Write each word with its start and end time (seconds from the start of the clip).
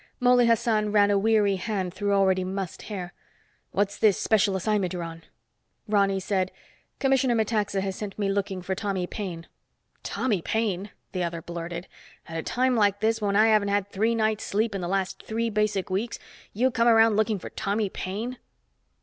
Mouley 0.19 0.47
Hassan 0.47 0.91
ran 0.91 1.11
a 1.11 1.17
weary 1.19 1.57
hand 1.57 1.93
through 1.93 2.13
already 2.15 2.43
mussed 2.43 2.81
hair. 2.89 3.13
"What's 3.69 3.99
this 3.99 4.17
special 4.19 4.55
assignment 4.55 4.93
you're 4.93 5.03
on?" 5.03 5.21
Ronny 5.87 6.19
said, 6.19 6.51
"Commissioner 6.97 7.35
Metaxa 7.35 7.81
has 7.81 7.97
sent 7.97 8.17
me 8.17 8.27
looking 8.27 8.63
for 8.63 8.73
Tommy 8.73 9.05
Paine." 9.05 9.45
"Tommy 10.01 10.41
Paine!" 10.41 10.89
the 11.11 11.23
other 11.23 11.43
blurted. 11.43 11.87
"At 12.27 12.35
a 12.35 12.41
time 12.41 12.75
like 12.75 12.99
this, 12.99 13.21
when 13.21 13.35
I 13.35 13.49
haven't 13.49 13.67
had 13.67 13.89
three 13.89 14.15
nights' 14.15 14.45
sleep 14.45 14.73
in 14.73 14.81
the 14.81 14.87
last 14.87 15.21
three 15.21 15.51
basic 15.51 15.91
weeks, 15.91 16.17
you 16.51 16.71
come 16.71 16.87
around 16.87 17.15
looking 17.15 17.37
for 17.37 17.51
Tommy 17.51 17.87
Paine?" 17.87 18.39